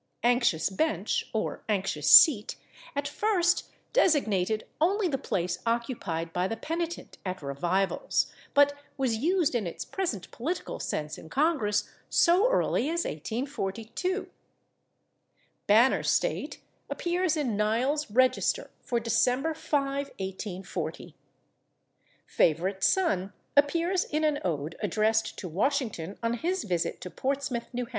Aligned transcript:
/Anxious 0.23 0.71
bench/ 0.75 1.29
(or 1.31 1.61
/anxious 1.69 2.05
seat/) 2.05 2.55
at 2.95 3.07
first 3.07 3.65
designated 3.93 4.65
only 4.81 5.07
the 5.07 5.19
place 5.19 5.59
occupied 5.63 6.33
by 6.33 6.47
the 6.47 6.57
penitent 6.57 7.19
at 7.23 7.43
revivals, 7.43 8.25
but 8.55 8.73
was 8.97 9.17
used 9.17 9.53
in 9.53 9.67
its 9.67 9.85
present 9.85 10.31
political 10.31 10.79
sense 10.79 11.19
in 11.19 11.29
Congress 11.29 11.87
so 12.09 12.49
early 12.49 12.89
as 12.89 13.05
1842. 13.05 14.31
/Banner 15.69 16.03
state/ 16.03 16.59
appears 16.89 17.37
in 17.37 17.55
/Niles' 17.55 18.07
Register/ 18.11 18.71
for 18.81 18.99
December 18.99 19.53
5, 19.53 20.07
1840. 20.17 21.15
/Favorite 22.27 22.81
son/ 22.83 23.33
appears 23.55 24.05
in 24.05 24.23
an 24.23 24.39
ode 24.43 24.75
addressed 24.81 25.37
to 25.37 25.47
Washington 25.47 26.17
on 26.23 26.33
his 26.37 26.63
visit 26.63 26.99
to 27.01 27.11
Portsmouth, 27.11 27.67
N. 27.75 27.81
H. 27.83 27.89